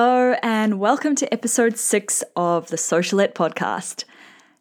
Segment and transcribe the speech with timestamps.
[0.00, 4.04] Hello, and welcome to episode six of the Socialette podcast.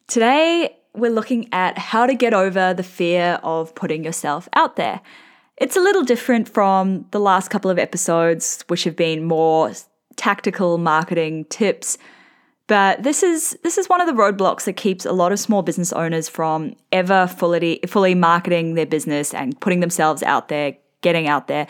[0.07, 4.99] Today, we're looking at how to get over the fear of putting yourself out there.
[5.55, 9.73] It's a little different from the last couple of episodes, which have been more
[10.15, 11.99] tactical marketing tips.
[12.65, 15.61] But this is this is one of the roadblocks that keeps a lot of small
[15.61, 21.27] business owners from ever fully fully marketing their business and putting themselves out there, getting
[21.27, 21.67] out there.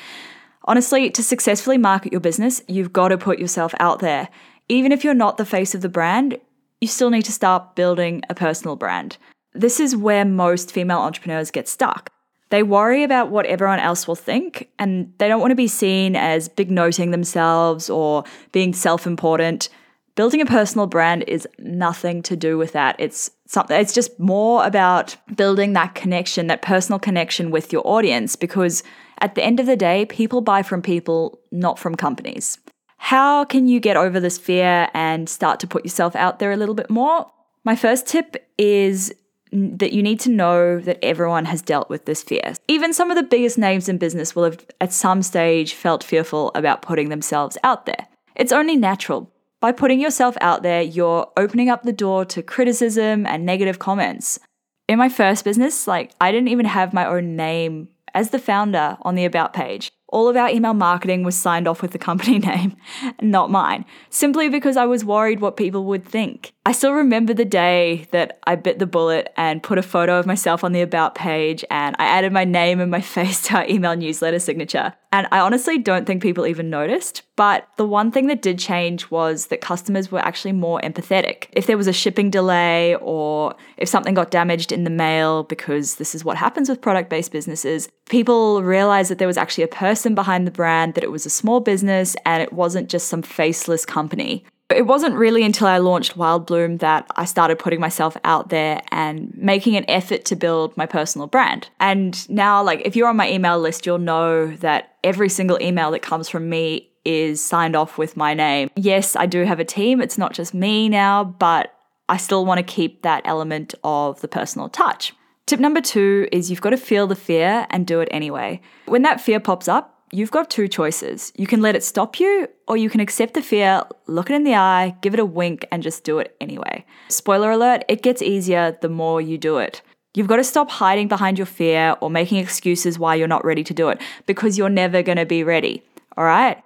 [0.67, 4.27] Honestly, to successfully market your business, you've got to put yourself out there.
[4.67, 6.37] Even if you're not the face of the brand,
[6.81, 9.17] you still need to start building a personal brand.
[9.53, 12.11] This is where most female entrepreneurs get stuck.
[12.49, 16.17] They worry about what everyone else will think, and they don't want to be seen
[16.17, 19.69] as big noting themselves or being self important.
[20.17, 22.95] Building a personal brand is nothing to do with that.
[22.97, 28.35] It's something it's just more about building that connection, that personal connection with your audience
[28.35, 28.81] because
[29.19, 32.57] at the end of the day, people buy from people, not from companies.
[32.97, 36.57] How can you get over this fear and start to put yourself out there a
[36.57, 37.31] little bit more?
[37.63, 39.13] My first tip is
[39.51, 42.55] that you need to know that everyone has dealt with this fear.
[42.67, 46.51] Even some of the biggest names in business will have at some stage felt fearful
[46.55, 48.07] about putting themselves out there.
[48.35, 49.31] It's only natural.
[49.59, 54.39] By putting yourself out there, you're opening up the door to criticism and negative comments.
[54.87, 58.97] In my first business, like I didn't even have my own name as the founder
[59.01, 59.91] on the About page.
[60.09, 62.77] All of our email marketing was signed off with the company name,
[63.21, 66.53] not mine, simply because I was worried what people would think.
[66.67, 70.25] I still remember the day that I bit the bullet and put a photo of
[70.25, 73.67] myself on the About page and I added my name and my face to our
[73.69, 74.93] email newsletter signature.
[75.13, 77.21] And I honestly don't think people even noticed.
[77.37, 81.45] But the one thing that did change was that customers were actually more empathetic.
[81.53, 85.95] If there was a shipping delay or if something got damaged in the mail, because
[85.95, 89.69] this is what happens with product based businesses, people realized that there was actually a
[89.69, 93.21] person behind the brand, that it was a small business, and it wasn't just some
[93.21, 94.43] faceless company.
[94.69, 98.81] It wasn't really until I launched Wild Bloom that I started putting myself out there
[98.91, 101.69] and making an effort to build my personal brand.
[101.79, 105.91] And now, like, if you're on my email list, you'll know that every single email
[105.91, 108.69] that comes from me is signed off with my name.
[108.75, 111.73] Yes, I do have a team, it's not just me now, but
[112.09, 115.13] I still want to keep that element of the personal touch.
[115.45, 118.59] Tip number two is you've got to feel the fear and do it anyway.
[118.85, 121.31] When that fear pops up, you've got two choices.
[121.35, 124.43] You can let it stop you, or you can accept the fear, look it in
[124.43, 126.85] the eye, give it a wink, and just do it anyway.
[127.09, 129.81] Spoiler alert, it gets easier the more you do it.
[130.13, 133.63] You've got to stop hiding behind your fear or making excuses why you're not ready
[133.63, 135.83] to do it because you're never going to be ready.
[136.17, 136.63] All right?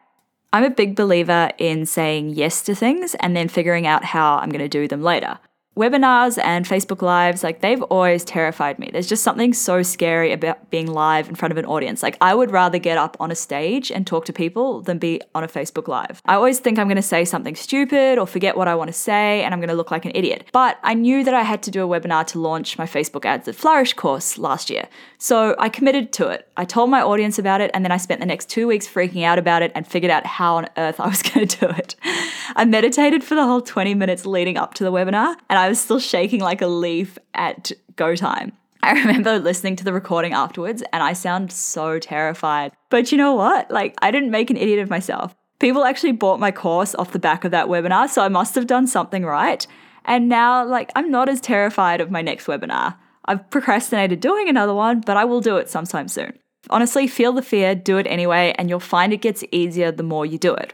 [0.53, 4.49] I'm a big believer in saying yes to things and then figuring out how I'm
[4.49, 5.39] going to do them later
[5.81, 8.89] webinars and Facebook Lives, like they've always terrified me.
[8.91, 12.03] There's just something so scary about being live in front of an audience.
[12.03, 15.21] Like I would rather get up on a stage and talk to people than be
[15.33, 16.21] on a Facebook Live.
[16.25, 18.93] I always think I'm going to say something stupid or forget what I want to
[18.93, 20.45] say and I'm going to look like an idiot.
[20.51, 23.47] But I knew that I had to do a webinar to launch my Facebook Ads
[23.47, 24.87] at Flourish course last year.
[25.17, 26.47] So I committed to it.
[26.57, 29.23] I told my audience about it and then I spent the next two weeks freaking
[29.23, 31.95] out about it and figured out how on earth I was going to do it.
[32.55, 35.79] I meditated for the whole 20 minutes leading up to the webinar and I was
[35.79, 38.51] still shaking like a leaf at go time.
[38.83, 42.73] I remember listening to the recording afterwards and I sound so terrified.
[42.89, 43.71] But you know what?
[43.71, 45.33] Like, I didn't make an idiot of myself.
[45.59, 48.67] People actually bought my course off the back of that webinar, so I must have
[48.67, 49.65] done something right.
[50.03, 52.97] And now, like, I'm not as terrified of my next webinar.
[53.23, 56.37] I've procrastinated doing another one, but I will do it sometime soon.
[56.69, 60.25] Honestly, feel the fear, do it anyway, and you'll find it gets easier the more
[60.25, 60.73] you do it.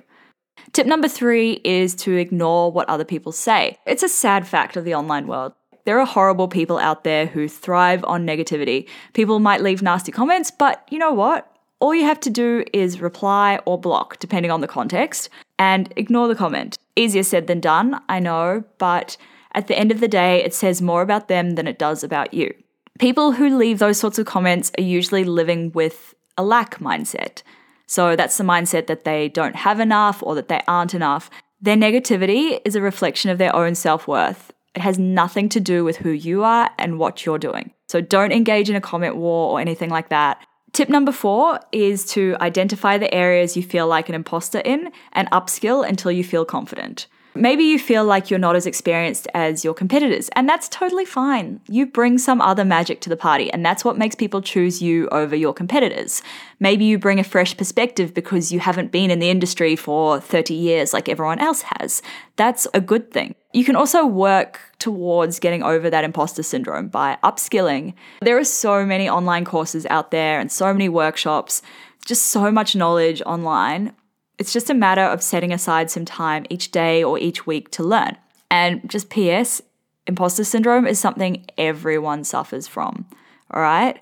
[0.74, 3.78] Tip number three is to ignore what other people say.
[3.86, 5.54] It's a sad fact of the online world.
[5.86, 8.88] There are horrible people out there who thrive on negativity.
[9.14, 11.50] People might leave nasty comments, but you know what?
[11.80, 16.28] All you have to do is reply or block, depending on the context, and ignore
[16.28, 16.78] the comment.
[16.96, 19.16] Easier said than done, I know, but
[19.54, 22.34] at the end of the day, it says more about them than it does about
[22.34, 22.54] you.
[23.00, 27.44] People who leave those sorts of comments are usually living with a lack mindset.
[27.88, 31.30] So that's the mindset that they don't have enough or that they aren't enough.
[31.62, 34.54] Their negativity is a reflection of their own self worth.
[34.76, 37.74] It has nothing to do with who you are and what you're doing.
[37.88, 40.46] So don't engage in a comment war or anything like that.
[40.74, 45.32] Tip number four is to identify the areas you feel like an imposter in and
[45.32, 47.08] upskill until you feel confident.
[47.38, 51.62] Maybe you feel like you're not as experienced as your competitors, and that's totally fine.
[51.68, 55.08] You bring some other magic to the party, and that's what makes people choose you
[55.10, 56.22] over your competitors.
[56.60, 60.54] Maybe you bring a fresh perspective because you haven't been in the industry for 30
[60.54, 62.02] years like everyone else has.
[62.36, 63.36] That's a good thing.
[63.54, 67.94] You can also work towards getting over that imposter syndrome by upskilling.
[68.22, 71.62] There are so many online courses out there and so many workshops,
[72.06, 73.94] just so much knowledge online
[74.38, 77.84] it's just a matter of setting aside some time each day or each week to
[77.84, 78.18] learn.
[78.50, 79.62] And just PS,
[80.06, 83.06] imposter syndrome is something everyone suffers from.
[83.52, 84.00] All right?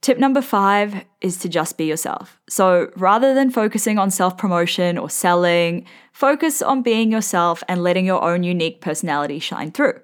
[0.00, 2.38] Tip number five is to just be yourself.
[2.46, 8.04] So rather than focusing on self promotion or selling, focus on being yourself and letting
[8.04, 9.98] your own unique personality shine through.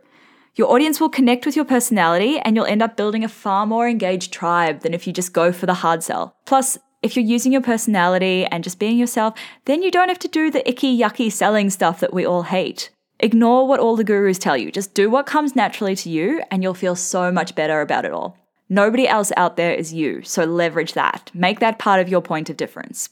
[0.56, 3.86] Your audience will connect with your personality and you'll end up building a far more
[3.86, 6.34] engaged tribe than if you just go for the hard sell.
[6.46, 10.28] Plus, if you're using your personality and just being yourself, then you don't have to
[10.28, 12.90] do the icky, yucky selling stuff that we all hate.
[13.18, 14.70] Ignore what all the gurus tell you.
[14.70, 18.12] Just do what comes naturally to you, and you'll feel so much better about it
[18.12, 18.36] all.
[18.68, 21.30] Nobody else out there is you, so leverage that.
[21.34, 23.08] Make that part of your point of difference.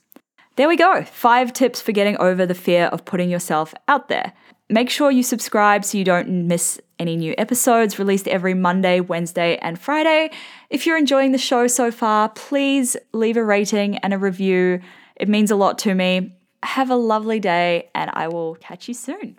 [0.58, 1.04] There we go.
[1.04, 4.32] Five tips for getting over the fear of putting yourself out there.
[4.68, 9.56] Make sure you subscribe so you don't miss any new episodes released every Monday, Wednesday,
[9.58, 10.32] and Friday.
[10.68, 14.80] If you're enjoying the show so far, please leave a rating and a review.
[15.14, 16.34] It means a lot to me.
[16.64, 19.38] Have a lovely day, and I will catch you soon.